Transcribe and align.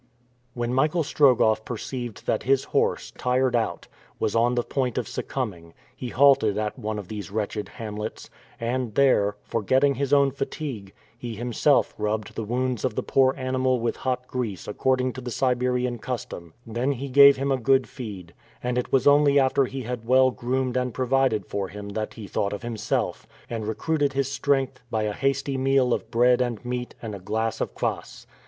When 0.55 0.73
Michael 0.73 1.03
Strogoff 1.03 1.63
perceived 1.63 2.25
that 2.25 2.41
his 2.41 2.63
horse, 2.63 3.11
tired 3.19 3.55
out, 3.55 3.87
was 4.19 4.35
on 4.35 4.55
the 4.55 4.63
point 4.63 4.97
of 4.97 5.07
succumbing, 5.07 5.75
he 5.95 6.09
halted 6.09 6.57
at 6.57 6.79
one 6.79 6.97
of 6.97 7.07
these 7.07 7.29
wretched 7.29 7.69
hamlets, 7.69 8.27
and 8.59 8.95
there, 8.95 9.35
forgetting 9.43 9.93
his 9.93 10.11
own 10.11 10.31
fatigue, 10.31 10.91
he 11.15 11.35
himself 11.35 11.93
rubbed 11.99 12.33
the 12.33 12.43
wounds 12.43 12.83
of 12.83 12.95
the 12.95 13.03
poor 13.03 13.35
animal 13.37 13.79
with 13.79 13.97
hot 13.97 14.25
grease 14.25 14.67
according 14.67 15.13
to 15.13 15.21
the 15.21 15.29
Siberian 15.29 15.99
custom; 15.99 16.55
then 16.65 16.93
he 16.93 17.07
gave 17.07 17.37
him 17.37 17.51
a 17.51 17.57
good 17.57 17.87
feed; 17.87 18.33
and 18.63 18.79
it 18.79 18.91
was 18.91 19.05
only 19.05 19.39
after 19.39 19.65
he 19.65 19.83
had 19.83 20.07
well 20.07 20.31
groomed 20.31 20.75
and 20.77 20.95
provided 20.95 21.45
for 21.45 21.67
him 21.67 21.89
that 21.89 22.15
he 22.15 22.25
thought 22.25 22.53
of 22.53 22.63
himself, 22.63 23.27
and 23.51 23.67
recruited 23.67 24.13
his 24.13 24.31
strength 24.31 24.79
by 24.89 25.03
a 25.03 25.13
hasty 25.13 25.59
meal 25.59 25.93
of 25.93 26.09
bread 26.09 26.41
and 26.41 26.65
meat 26.65 26.95
and 27.03 27.13
a 27.13 27.19
glass 27.19 27.61
of 27.61 27.75
kwass. 27.75 28.25